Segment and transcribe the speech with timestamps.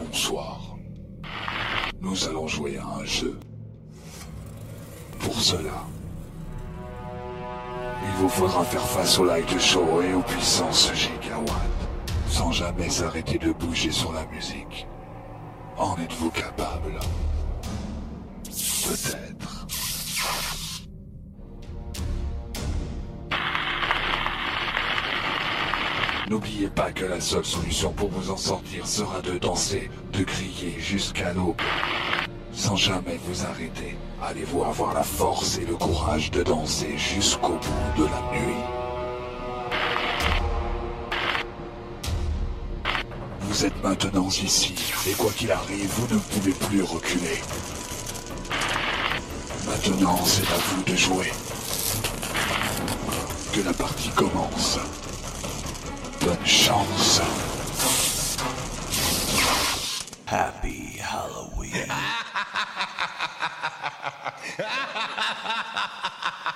[0.00, 0.76] bonsoir.
[2.00, 3.38] Nous allons jouer à un jeu.
[5.18, 5.84] Pour cela,
[8.02, 11.88] il vous faudra faire face au light show et aux puissances gigawatts,
[12.28, 14.86] sans jamais s'arrêter de bouger sur la musique.
[15.76, 16.98] En êtes-vous capable?
[18.44, 19.59] Peut-être.
[26.30, 30.76] N'oubliez pas que la seule solution pour vous en sortir sera de danser, de crier
[30.78, 31.60] jusqu'à l'aube.
[32.52, 38.02] Sans jamais vous arrêter, allez-vous avoir la force et le courage de danser jusqu'au bout
[38.02, 38.62] de la nuit.
[43.40, 44.76] Vous êtes maintenant ici,
[45.08, 47.40] et quoi qu'il arrive, vous ne pouvez plus reculer.
[49.66, 51.32] Maintenant, c'est à vous de jouer.
[53.52, 54.78] Que la partie commence.
[56.20, 57.20] Bonne chance.
[60.26, 61.90] Happy Halloween.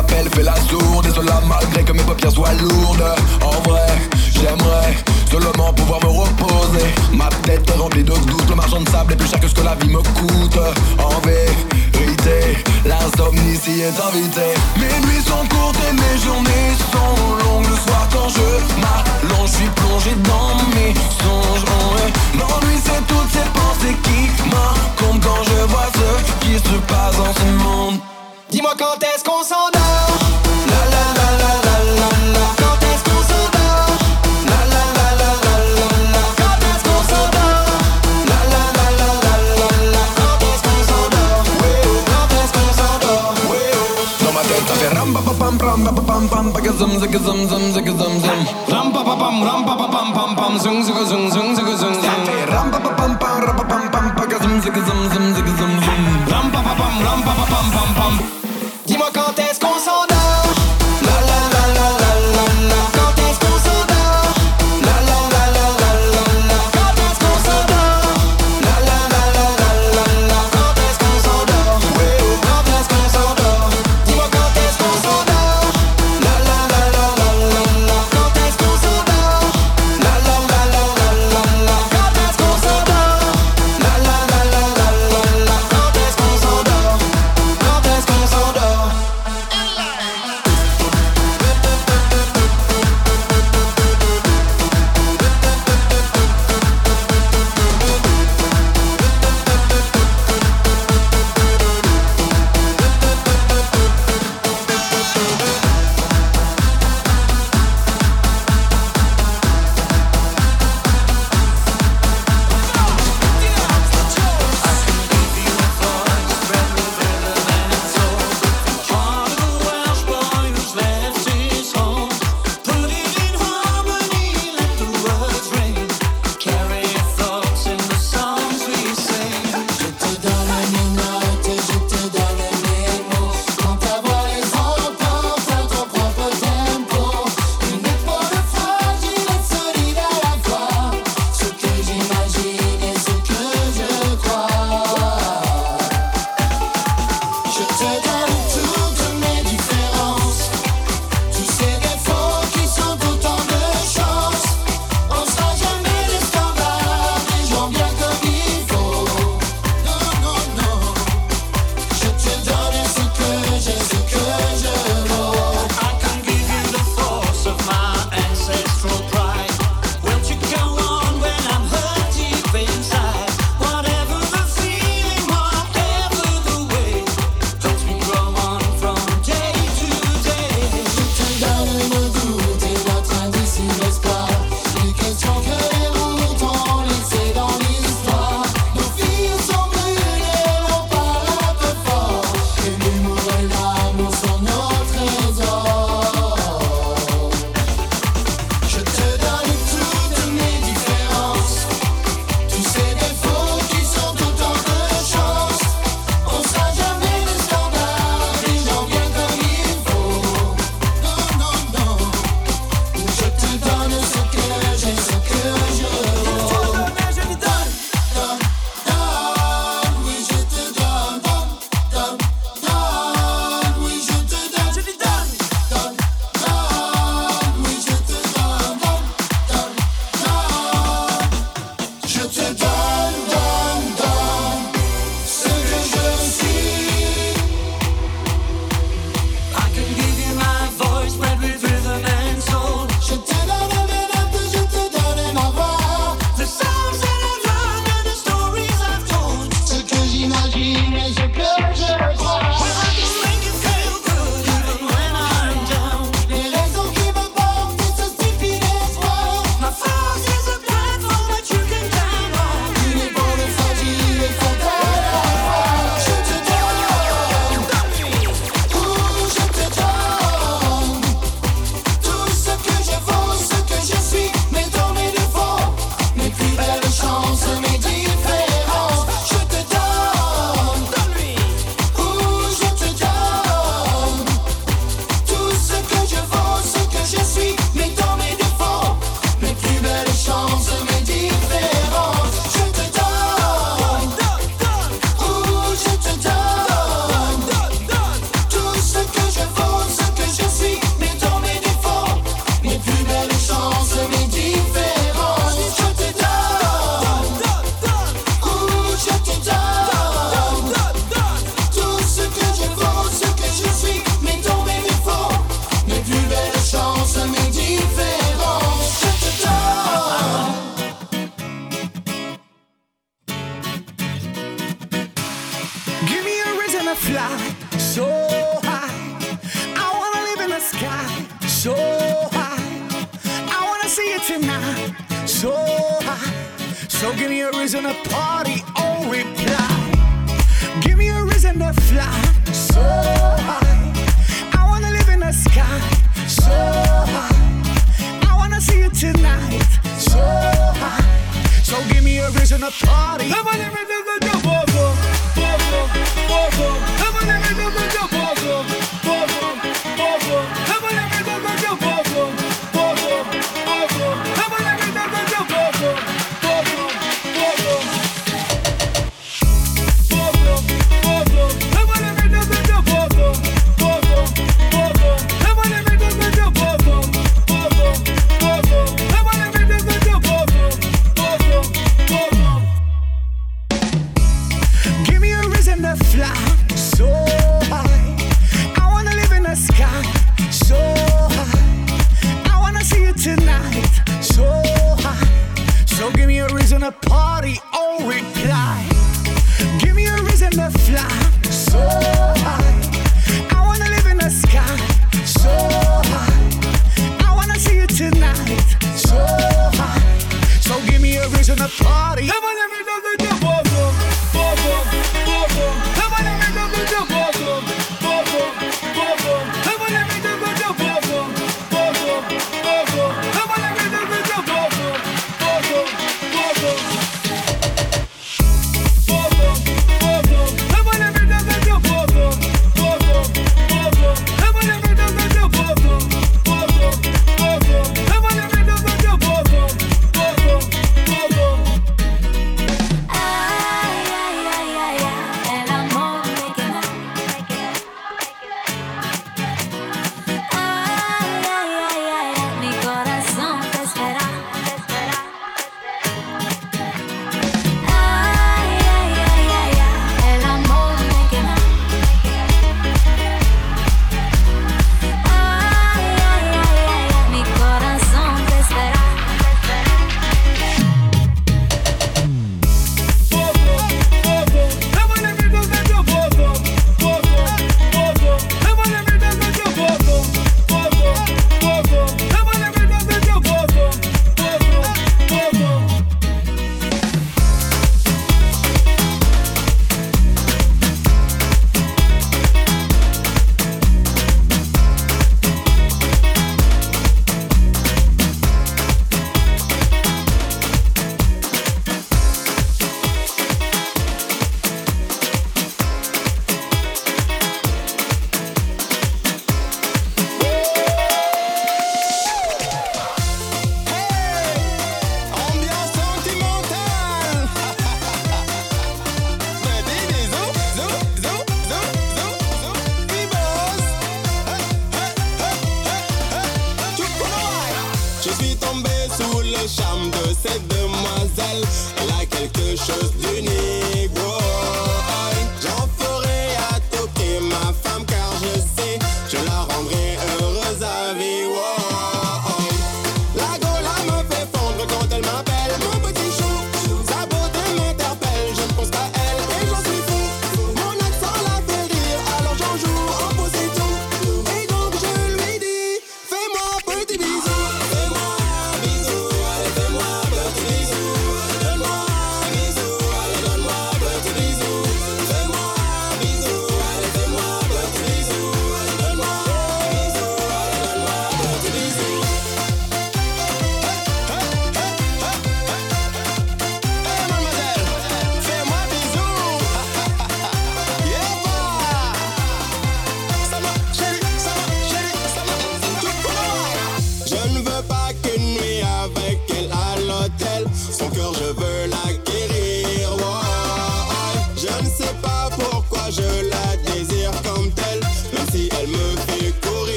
[0.00, 3.04] Appels fait la sourde Et cela malgré que mes paupières soient lourdes.
[3.42, 3.86] En vrai,
[4.32, 4.96] j'aimerais
[5.30, 6.86] seulement pouvoir me reposer.
[7.12, 9.60] Ma tête remplie de doutes Le marchand de sable est plus cher que ce que
[9.60, 10.58] la vie me coûte.
[10.98, 14.54] En vérité, l'insomnie s'y est invitée.
[14.80, 17.68] Mes nuits sont courtes et mes journées sont longues.
[17.68, 18.48] Le soir quand je
[18.80, 21.64] m'allonge, je suis plongé dans mes songes.
[21.68, 22.38] Oh.
[22.38, 27.34] L'ennui c'est toutes ces pensées qui m'incombent Quand je vois ce qui se passe dans
[27.34, 28.00] ce monde
[28.50, 30.18] Dis-moi quand est-ce qu'on s'endort
[30.66, 33.94] La la la la la la la Quand est-ce qu'on s'endort
[34.50, 37.70] La la la la la la la Quand est-ce qu'on s'endort
[38.26, 41.46] La la la la la la la Quand est-ce qu'on s'endort
[42.10, 43.34] Quand est-ce qu'on s'endort
[44.18, 46.60] Dans ma tête ça fait ram pa pa pam pam pa pa pam pam pa
[46.60, 49.86] ka zum zig zum zum zig zum zum Ram pa pa pam ram pa pa
[49.94, 52.90] pam pam pam Zung zung zung zung zung zung Ça zung fait ram pa pa
[52.98, 56.00] pam pam ra pa pam pam pa ka zum zig zum zum zig zum zum
[56.32, 58.39] Ram pa pa pam ram pa pa pam pam pam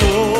[0.00, 0.39] corazón.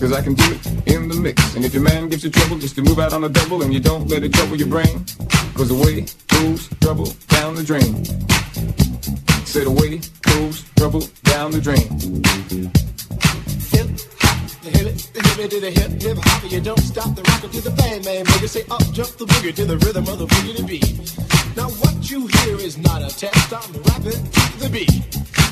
[0.00, 1.54] Cause I can do it in the mix.
[1.54, 3.70] And if your man gives you trouble just to move out on a double and
[3.70, 5.04] you don't let it trouble your brain,
[5.52, 8.02] cause away goes trouble down the drain.
[9.44, 11.84] Said away goes trouble down the drain.
[13.76, 13.92] Hip
[14.24, 17.48] hop, the hip the hip to the hip hip hop, you don't stop the rocker
[17.48, 18.48] to the bang bang boogie.
[18.48, 21.12] Say up jump the boogie to the rhythm of the boogie beat.
[21.58, 24.96] Now what you hear is not a test, I'm rapping to the beat.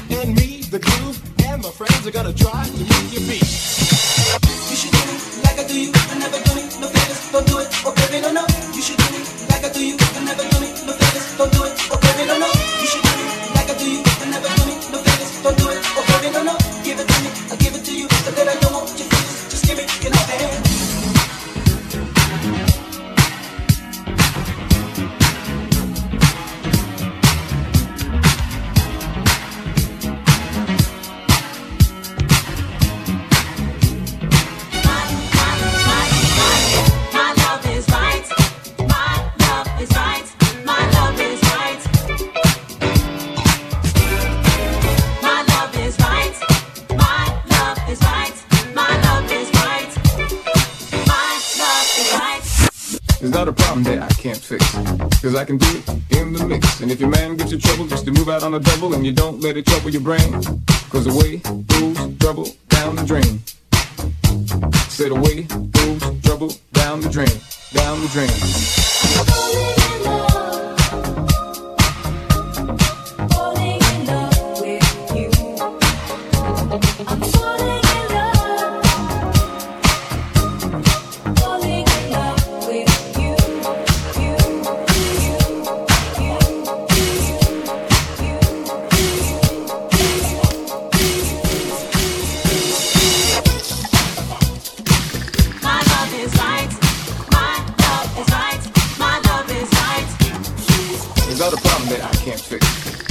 [0.08, 4.17] And me, the groove, and my friends are gonna try to make you beat.
[4.28, 7.32] You should do me like I do you, and never do me no favors.
[7.32, 8.44] Don't do it, or baby, no, no.
[8.74, 11.38] You should do me like I do you, and never do me no favors.
[11.38, 12.57] Don't do it, or baby, no, no.
[55.38, 56.80] I can do it in the mix.
[56.80, 59.06] And if your man gives you trouble just to move out on a double and
[59.06, 60.32] you don't let it trouble your brain,
[60.90, 63.38] cause away goes trouble down the drain.
[64.88, 67.28] Said away goes trouble down the drain,
[67.72, 70.47] down the drain.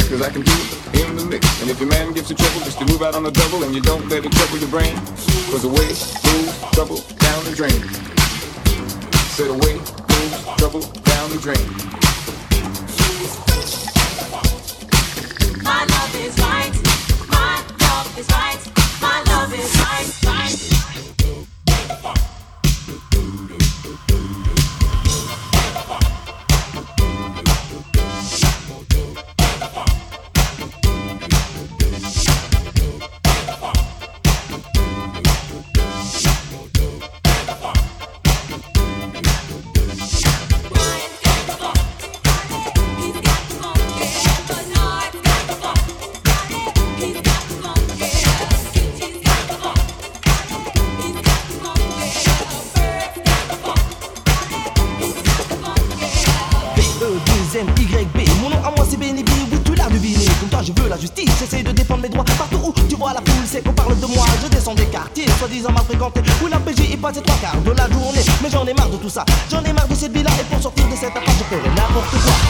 [0.08, 0.54] Cause I can do
[0.94, 1.62] it in the mix.
[1.62, 3.76] And if your man gives you trouble just to move out on the double and
[3.76, 4.96] you don't let it trouble your brain,
[5.52, 7.76] cause away goes trouble down the drain.
[9.36, 9.76] Said away
[10.08, 11.60] goes trouble down the drain.
[15.62, 16.72] My love is right.
[17.28, 18.62] My love is right.
[19.02, 20.08] My love is right.
[20.24, 20.77] Right.
[67.08, 68.22] La PJ y passe trois quarts de la journée.
[68.42, 70.32] Mais j'en ai marre de tout ça, j'en ai marre de cette vie-là.
[70.40, 72.47] Et pour sortir de cette affaire, je ferai n'importe quoi.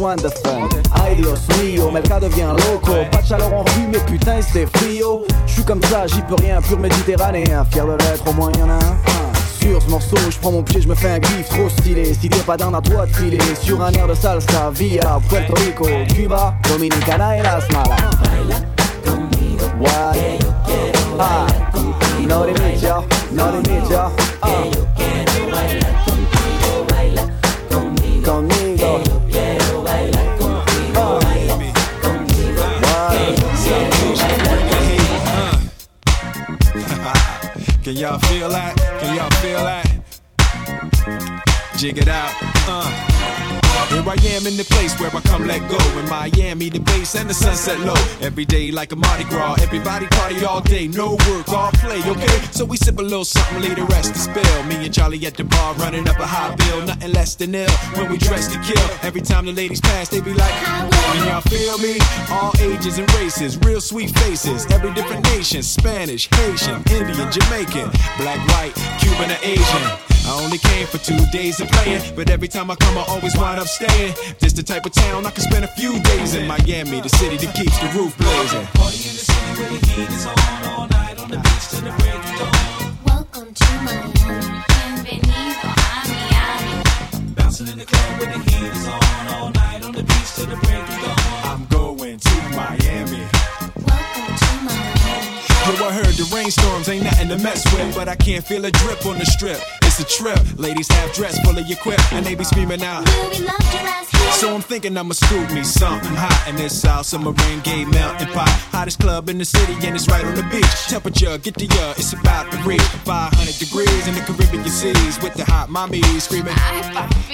[0.00, 0.66] Pointe de fun.
[1.04, 2.92] Ay Dios mio, cas devient loco.
[3.12, 5.26] Pas de chaleur en rue, mais putain, c'est frio.
[5.46, 7.66] Je suis comme ça, j'y peux rien, pur méditerranéen.
[7.70, 8.96] Fier de l'être, au moins y'en a un.
[9.60, 12.14] Sur ce morceau, je prends mon pied, je me fais un kiff trop stylé.
[12.14, 15.52] Si t'es pas dans à toi de filer sur un air de salsa via Puerto
[15.56, 17.96] Rico, Cuba, Dominicana et Las Malas.
[19.78, 20.16] What?
[21.18, 21.46] Ah,
[22.26, 22.82] no limit,
[23.32, 24.19] no limit.
[44.40, 45.78] Am in the place where I come let go.
[45.98, 48.00] In Miami, the base and the sunset low.
[48.20, 49.60] Every day like a Mardi Gras.
[49.60, 52.38] Everybody party all day, no work, all play, okay?
[52.52, 54.62] So we sip a little something, leave the rest to spill.
[54.64, 57.70] Me and Charlie at the bar running up a high bill, nothing less than ill.
[57.96, 61.40] When we dress to kill, every time the ladies pass, they be like, Can y'all
[61.42, 61.98] feel me?
[62.30, 68.40] All ages and races, real sweet faces, every different nation Spanish, Haitian, Indian, Jamaican, black,
[68.48, 70.09] white, Cuban, or Asian.
[70.30, 73.36] I only came for two days of playing, but every time I come, I always
[73.36, 74.14] wind up staying.
[74.38, 76.46] This the type of town I can spend a few days in.
[76.46, 78.64] Miami, the city that keeps the roof blazing.
[78.78, 80.38] Party in the city where the heat is on
[80.70, 82.94] all night on the beach till the break of dawn.
[83.10, 84.14] Welcome to Miami.
[85.02, 87.34] Bienvenido a Miami.
[87.34, 90.46] Bouncing in the club where the heat is on all night on the beach till
[90.46, 91.18] the break of dawn.
[91.50, 93.26] I'm going to Miami.
[93.82, 95.74] Welcome to Miami.
[95.74, 98.70] Yo, I heard the rainstorms ain't nothing to mess with, but I can't feel a
[98.70, 99.58] drip on the strip.
[100.00, 100.38] A trip.
[100.56, 101.76] Ladies have dress full of your
[102.12, 103.04] and they be screaming out.
[103.04, 104.32] We love your ass here.
[104.32, 108.48] So I'm thinking I'ma scoop me something hot in this South Submarine Gay melting pot.
[108.72, 110.88] Hottest club in the city, and it's right on the beach.
[110.88, 115.34] Temperature, get the uh, it's about to reach 500 degrees in the Caribbean seas with
[115.34, 116.54] the hot mommies screaming.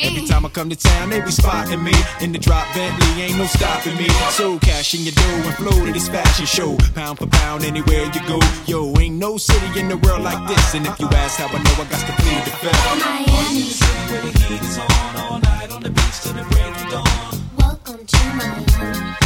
[0.03, 3.39] Every time I come to town, they be spotting me in the drop Bentley, ain't
[3.39, 4.09] no stopping me.
[4.31, 8.11] So cash in your dough and flow to this fashion show, pound for pound anywhere
[8.11, 8.41] you go.
[8.67, 11.63] Yo, ain't no city in the world like this, and if you ask how I
[11.63, 13.05] know, I got to plead the fifth.
[13.05, 13.73] Miami.
[14.11, 17.41] Where the heat is on all night on the beach till the break of dawn.
[17.59, 19.26] Welcome to Miami.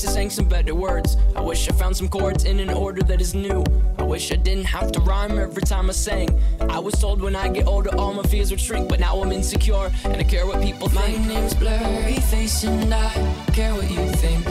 [0.00, 1.16] twice I sang some better words.
[1.36, 3.64] I wish I found some chords in an order that is new.
[3.98, 6.28] I wish I didn't have to rhyme every time I sang.
[6.70, 9.32] I was told when I get older all my fears would shrink, but now I'm
[9.32, 11.20] insecure and I care what people my think.
[11.20, 13.10] My name's Blurry Face and I
[13.52, 14.44] care what you think.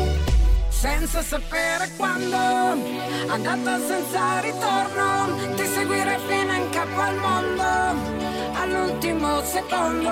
[0.70, 2.38] Senza sapere quando,
[3.34, 7.70] andata senza ritorno, ti seguire fino in capo al mondo,
[8.54, 10.12] all'ultimo secondo,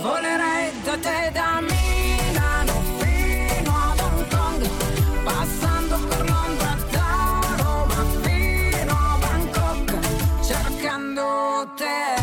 [0.00, 1.85] volerei da te da me.
[11.76, 12.15] te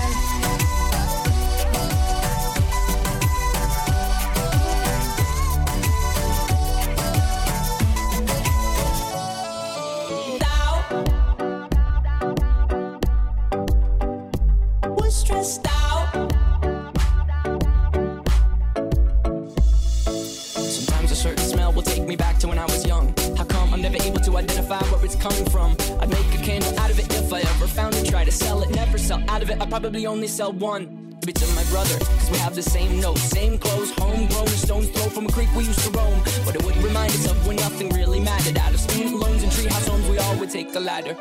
[29.73, 30.85] probably only sell one.
[31.21, 34.87] Give it to my brother, cause we have the same notes, same clothes, homegrown, stones
[34.89, 36.21] throw from a creek we used to roam.
[36.45, 38.59] But it would remind us of when nothing really mattered.
[38.59, 41.15] Out of student loans and treehouse homes, we all would take the ladder.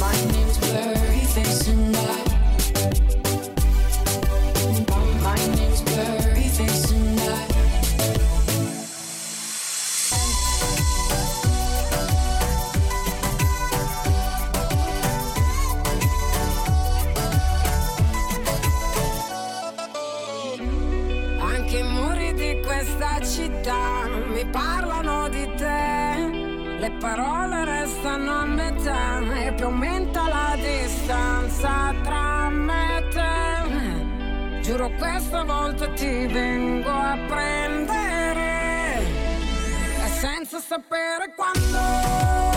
[0.00, 1.68] My name's Blurry Face
[34.84, 38.98] giuro questa volta ti vengo a prendere.
[40.04, 42.53] E senza sapere quando...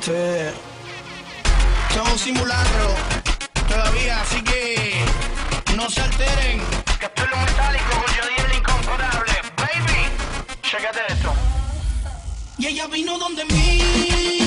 [0.00, 0.54] Esto es...
[2.12, 2.94] Un simulacro
[3.68, 5.04] todavía, así que
[5.74, 6.60] no se alteren.
[7.00, 9.32] Que esto es lo metálico, yo el incomparable.
[9.56, 10.08] Baby,
[10.62, 11.32] chécate esto.
[12.58, 14.37] Y ella vino donde mí.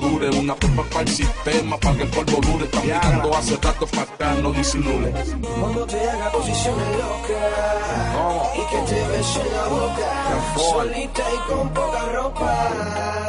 [0.00, 0.30] dure.
[0.30, 2.64] Una prueba para el sistema, para que el polvo dure.
[2.64, 5.12] Está mirando hace rato para no disimule.
[5.60, 8.50] Cuando te haga posiciones locas no.
[8.54, 10.08] y que te bese la boca,
[10.56, 12.68] solita y con poca ropa,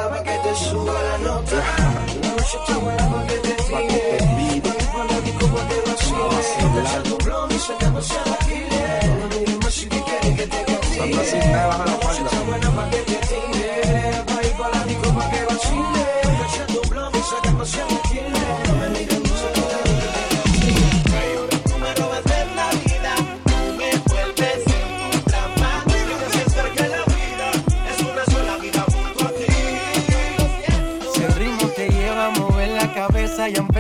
[0.10, 1.56] para que te suba la nota.
[2.22, 6.74] La noche está buena para que te mire, para que cuando mi copa te vacile,
[6.74, 8.39] te echa el doblón y se te pasa la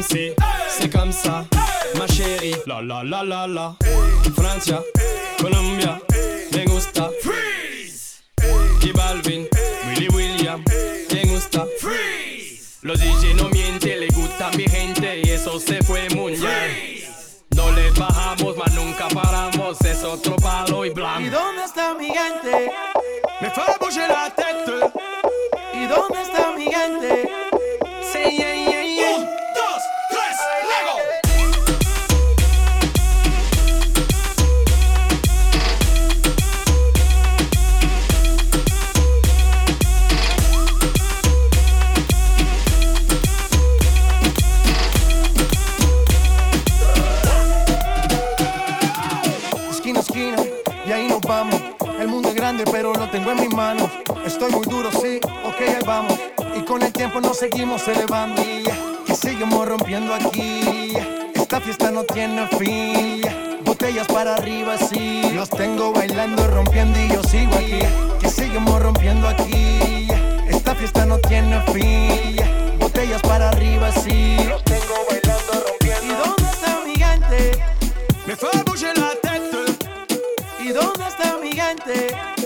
[0.00, 0.32] Comme si,
[0.68, 1.44] c'est comme ça,
[1.98, 2.54] ma chérie.
[2.66, 3.76] La la la la la.
[4.34, 4.82] Francia,
[5.38, 6.00] Colombia,
[6.52, 7.10] me gusta.
[7.20, 8.22] Freeze.
[8.82, 9.46] Y Balvin,
[9.88, 10.64] Willy William,
[11.12, 11.66] me gusta.
[11.78, 12.78] Freeze.
[12.82, 17.04] Los DJ no mienten, le gusta a mi gente y eso se fue muy bien.
[17.50, 21.20] No le bajamos, mas nunca paramos, es otro palo y blanco.
[21.20, 22.72] ¿Y dónde está mi gente?
[23.40, 24.92] Me fue bouger la tête.
[25.74, 27.39] ¿Y dónde está mi gente?
[55.90, 56.20] Vamos.
[56.56, 58.42] Y con el tiempo nos seguimos elevando.
[59.06, 60.94] Que seguimos rompiendo aquí.
[61.34, 63.22] Esta fiesta no tiene fin.
[63.64, 65.22] Botellas para arriba, sí.
[65.34, 67.80] Los tengo bailando, rompiendo y yo sigo aquí.
[68.20, 70.08] Que seguimos rompiendo aquí.
[70.48, 72.36] Esta fiesta no tiene fin.
[72.78, 74.36] Botellas para arriba, sí.
[74.48, 76.06] Los tengo bailando, rompiendo.
[76.06, 77.38] ¿Y dónde está mi gente?
[78.26, 79.60] Me fue bouger la tête.
[80.60, 82.39] ¿Y dónde está mi gente?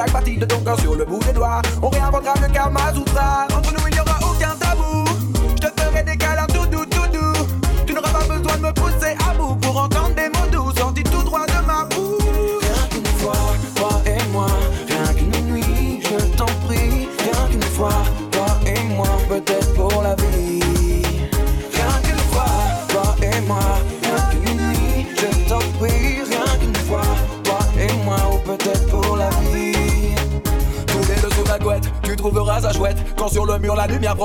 [0.00, 1.60] chaque partie de ton corps sur le bout des doigts.
[1.82, 2.32] On réinventera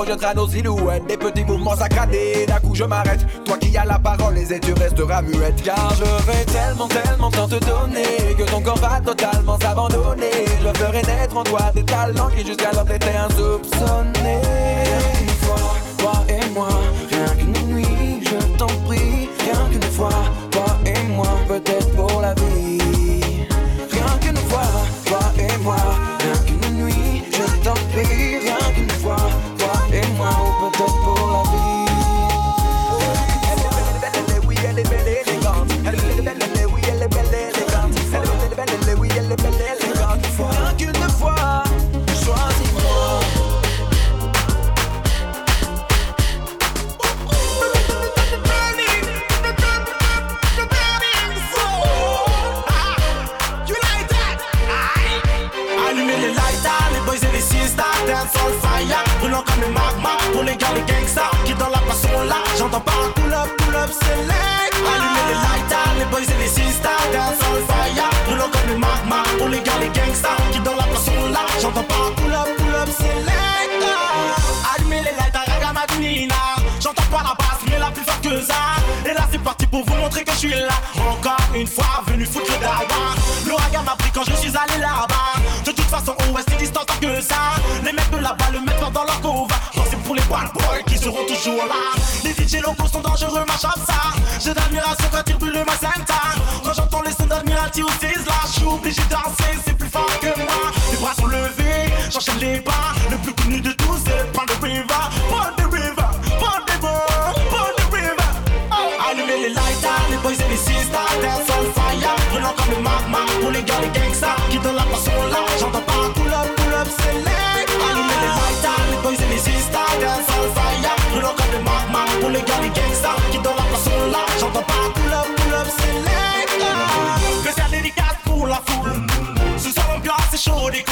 [0.06, 2.46] Je reviendra nos silhouettes, des petits mouvements saccadés.
[2.48, 3.26] D'un coup, je m'arrête.
[3.44, 5.64] Toi qui as la parole, les tu resteras muette.
[5.64, 10.46] Car je vais tellement, tellement tant te donner que ton corps va totalement s'abandonner.
[10.62, 14.75] Je ferai naître en toi des talents qui jusqu'alors t'étaient insoupçonnés.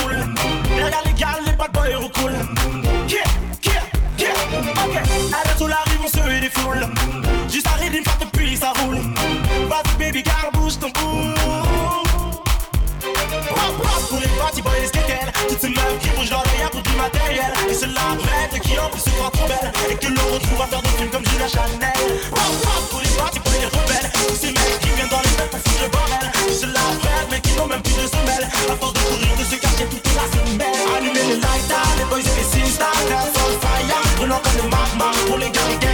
[0.04, 0.84] cool.
[0.84, 2.34] Regarde les gars, les pas de boy recoulent.
[3.08, 3.24] Yeah,
[3.64, 3.84] yeah,
[4.18, 4.30] yeah.
[4.86, 6.88] Ok, allez sous la rive, on se défoule.
[7.50, 8.98] Juste arrive une fois depuis ça roule.
[9.70, 11.34] Vas-y, baby, garde, bouge ton boule.
[13.50, 16.68] Pop, pop, pour les party boys, les skaters Toutes ces meufs qui bougent leur rien
[16.72, 20.08] pour du matériel Et ceux-là mettent qui en plus se croient trop belles Et que
[20.08, 21.94] l'on retrouve à faire des films comme Julia Chanel
[22.30, 25.30] Pop, pop, pour les party boys, les rebelles Tous ces mecs qui viennent dans les
[25.30, 26.23] fêtes pour foutre le bordel
[27.54, 30.76] sinon même plus de semelle À force de courir de ce quartier toute la semaine
[30.98, 35.12] Allumer les lighters, les boys et les sisters Terre sur fire, brûlant comme le magma
[35.28, 35.93] Pour les gars, les gars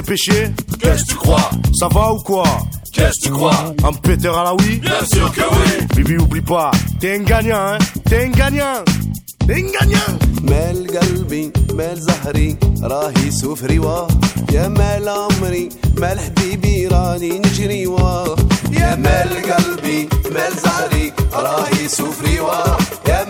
[0.00, 0.50] c'est péché
[0.80, 2.44] Qu'est-ce que tu crois Ça va ou quoi
[2.92, 6.40] Qu'est-ce que tu crois Un péter à la oui Bien sûr que oui Bibi, oublie
[6.40, 8.84] pas, t'es un gagnant, hein T'es un gagnant
[9.46, 14.08] T'es un gagnant مال قلبي مال زهري راهي سفري واه
[14.52, 15.68] يا مال عمري
[15.98, 18.36] مال حبيبي راني نجري واه
[18.72, 22.78] يا مال قلبي مال زهري راهي سفري واه
[23.08, 23.26] يا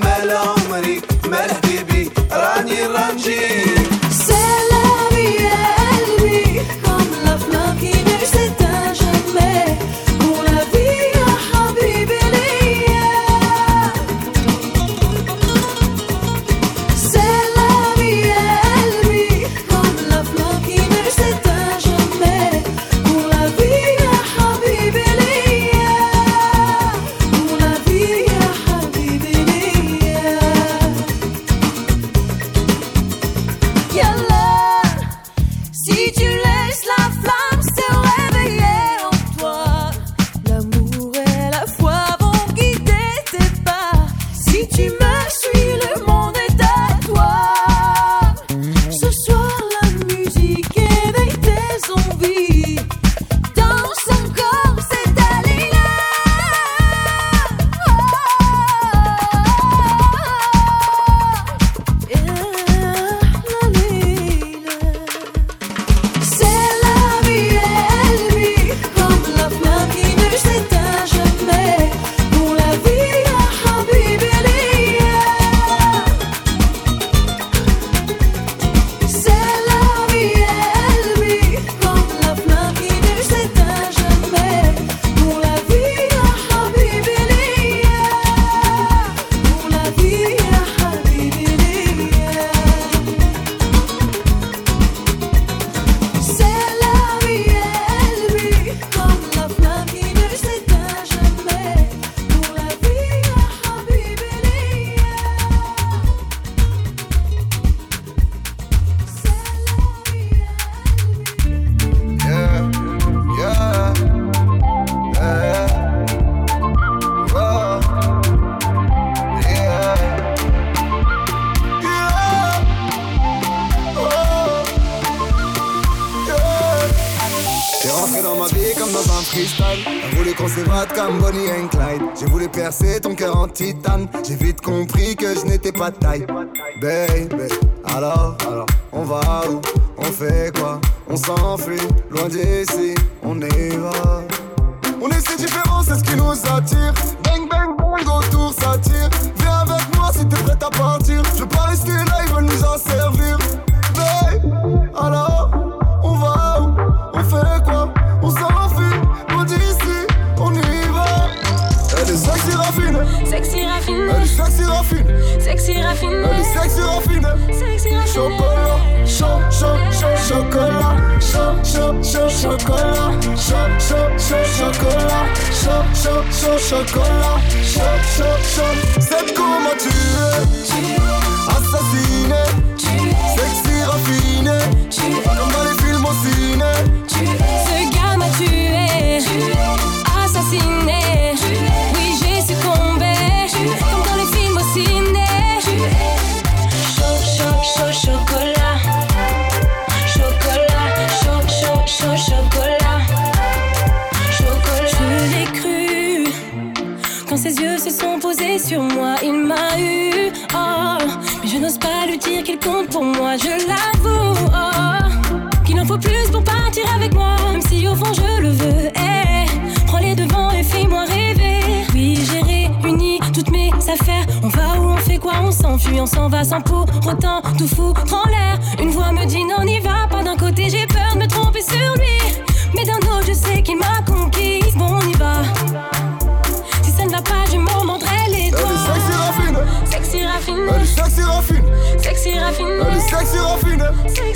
[208.70, 210.30] sur moi, il m'a eu.
[210.54, 211.04] Oh,
[211.42, 214.46] mais je n'ose pas lui dire qu'il compte pour moi, je l'avoue.
[214.46, 218.50] Oh, qu'il en faut plus pour partir avec moi, même si au fond je le
[218.50, 218.90] veux.
[218.94, 221.62] Eh, prends les devants et fais-moi rêver.
[221.94, 224.26] Oui, j'ai réuni toutes mes affaires.
[224.44, 227.66] On va où, on fait quoi, on s'enfuit, on s'en va sans pour autant tout
[227.66, 228.56] foutre en l'air.
[228.80, 230.22] Une voix me dit non, n'y va pas.
[230.22, 232.44] D'un côté, j'ai peur de me tromper sur lui,
[232.76, 234.19] mais d'un autre, je sais qu'il m'a conquise.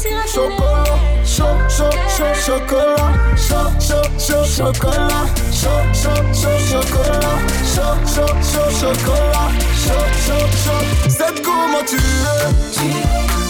[0.05, 0.85] Chocolat,
[1.25, 3.13] chaud, chaud, chaud, chocolat.
[3.37, 5.27] Chaud, chaud, chaud, chocolat.
[5.51, 7.39] Chaud, chaud, chaud, chocolat.
[7.65, 9.49] Chaud, chaud, chaud, chocolat.
[9.83, 10.83] Chaud, chaud, chaud.
[11.09, 12.45] C'est comment tu es?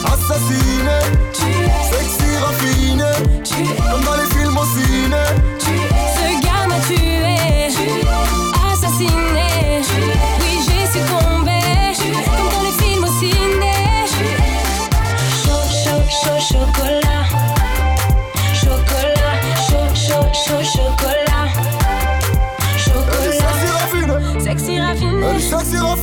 [0.06, 0.98] Assassiné.
[1.90, 3.12] Sexy raffiné.
[3.90, 5.24] Comme dans les films au ciné.
[5.59, 7.35] Ce gars m'a tué,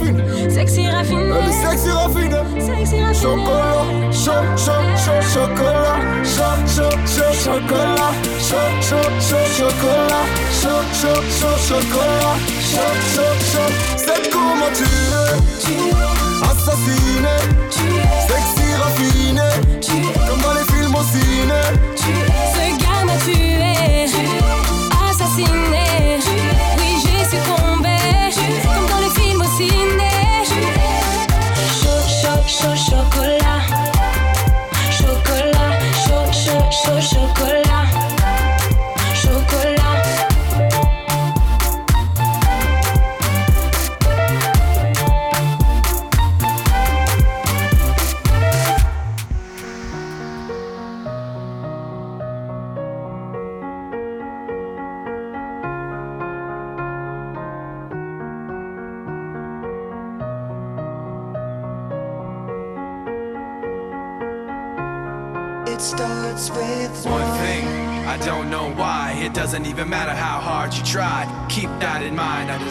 [0.02, 0.50] sexy raffiné.
[0.50, 1.22] Sexy raffiné.
[1.22, 2.40] Elle est sexy raffiné.
[2.60, 3.22] Sexy raffiné.
[3.22, 6.00] Chocolat, chaud, chaud, chaud, chocolat.
[6.24, 8.14] Chaud, chaud, chaud, chocolat.
[8.40, 10.26] Chaud, chaud, chaud, chocolat.
[10.62, 12.38] Chaud, chaud, chaud, chocolat.
[12.72, 13.72] Chaud, chaud, chaud.
[13.98, 15.38] C'est comment tu es?
[16.44, 17.36] Assassiné.
[18.28, 18.61] Sexy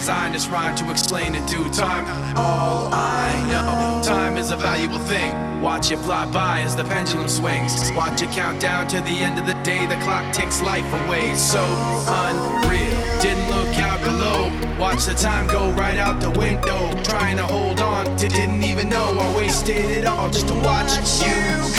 [0.01, 2.07] designed this rhyme to explain in due time.
[2.35, 5.31] All I know, time is a valuable thing.
[5.61, 7.93] Watch it fly by as the pendulum swings.
[7.93, 9.85] Watch it count down to the end of the day.
[9.85, 11.35] The clock takes life away.
[11.35, 11.63] So
[12.09, 12.97] unreal.
[13.21, 14.41] Didn't look out below.
[14.79, 16.81] Watch the time go right out the window.
[17.03, 20.93] Trying to hold on to didn't even know I wasted it all just to watch
[21.21, 21.70] you